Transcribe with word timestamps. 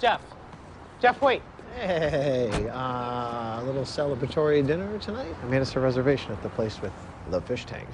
Jeff. 0.00 0.20
Jeff, 1.00 1.20
wait. 1.20 1.42
Hey, 1.74 2.68
uh, 2.72 3.60
a 3.60 3.62
little 3.64 3.82
celebratory 3.82 4.66
dinner 4.66 4.98
tonight? 4.98 5.34
I 5.42 5.46
made 5.46 5.60
us 5.60 5.76
a 5.76 5.80
reservation 5.80 6.32
at 6.32 6.42
the 6.42 6.48
place 6.48 6.80
with 6.80 6.92
the 7.30 7.40
fish 7.42 7.64
tank. 7.66 7.88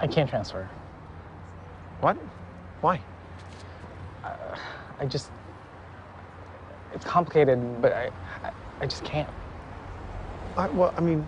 I 0.00 0.06
can't 0.06 0.28
transfer. 0.28 0.68
What? 2.00 2.16
Why? 2.80 3.00
I 4.98 5.06
just. 5.06 5.30
It's 6.94 7.04
complicated, 7.04 7.80
but 7.80 7.92
I, 7.92 8.10
I, 8.42 8.52
I 8.80 8.86
just 8.86 9.04
can't. 9.04 9.28
I, 10.56 10.68
well, 10.68 10.92
I 10.96 11.00
mean, 11.00 11.24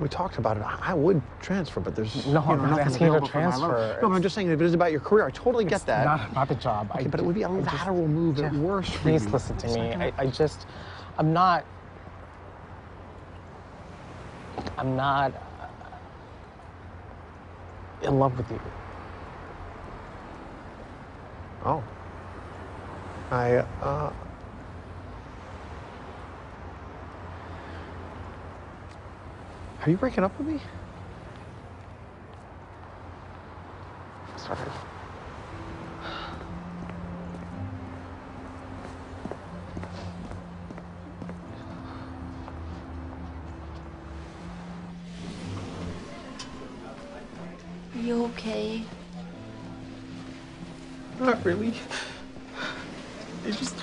we 0.00 0.08
talked 0.08 0.38
about 0.38 0.56
it. 0.56 0.62
I, 0.62 0.94
would 0.94 1.20
transfer, 1.40 1.80
but 1.80 1.94
there's 1.94 2.26
No, 2.26 2.40
you 2.40 2.56
know, 2.56 2.62
I'm 2.62 2.70
not 2.70 2.80
asking 2.80 3.06
you 3.06 3.12
to 3.12 3.18
available 3.18 3.28
for 3.28 3.38
my 3.38 3.56
loan. 3.56 3.70
transfer. 3.70 3.98
No, 4.02 4.12
I'm 4.12 4.22
just 4.22 4.34
saying 4.34 4.48
if 4.50 4.60
it 4.60 4.64
is 4.64 4.74
about 4.74 4.90
your 4.90 5.00
career, 5.00 5.26
I 5.26 5.30
totally 5.30 5.64
get 5.64 5.74
It's 5.76 5.84
that. 5.84 6.34
Not, 6.34 6.48
the 6.48 6.54
job. 6.54 6.90
I 6.92 7.04
but 7.04 7.20
it 7.20 7.26
would 7.26 7.34
be 7.34 7.42
a 7.42 7.50
I 7.50 7.60
just- 7.60 7.86
move 7.88 8.40
at 8.40 8.52
worst. 8.54 8.92
Please 8.92 9.26
listen 9.26 9.56
to 9.58 9.68
me. 9.68 9.92
I, 9.94 10.12
I 10.18 10.26
just. 10.26 10.66
I'm 11.18 11.32
not. 11.32 11.64
I'm 14.78 14.96
not. 14.96 15.32
uh, 15.34 15.68
in 18.06 18.18
love 18.18 18.36
with 18.36 18.50
you. 18.50 18.60
Oh. 21.64 21.82
I, 23.30 23.56
uh. 23.82 24.12
Are 29.84 29.90
you 29.90 29.96
breaking 29.96 30.22
up 30.22 30.38
with 30.38 30.46
me? 30.46 30.60
Sorry. 34.36 34.58
Are 47.94 48.00
you 48.00 48.24
okay? 48.26 48.84
Not 51.18 51.44
really. 51.44 51.74
It 53.44 53.56
just. 53.56 53.74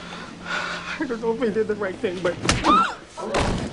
I 0.48 1.06
don't 1.06 1.20
know 1.20 1.34
if 1.34 1.42
I 1.42 1.50
did 1.50 1.68
the 1.68 1.76
right 1.76 1.96
thing, 1.96 2.18
but. 2.24 2.36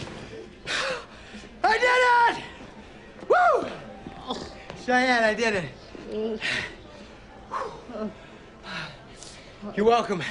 I 1.66 1.78
did 1.78 2.38
it! 2.38 2.44
Woo! 3.28 3.68
Cheyenne, 4.86 5.24
I 5.24 5.34
did 5.34 5.54
it. 5.54 5.64
Mm. 6.12 6.40
You're 9.74 9.84
welcome. 9.84 10.22